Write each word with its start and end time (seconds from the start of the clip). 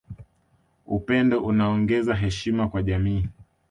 Upendo 0.85 1.43
unaongeza 1.43 2.15
heshima 2.15 2.67
kwa 2.69 2.83
jamii 2.83 3.27